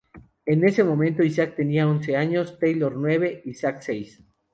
En 0.47 0.63
ese 0.67 0.83
momento, 0.83 1.21
Isaac 1.21 1.53
tenía 1.55 1.87
once 1.87 2.15
años, 2.17 2.57
Taylor 2.57 2.91
nueve 2.97 3.43
y 3.45 3.53
Zac 3.53 3.81
seis. 3.83 4.23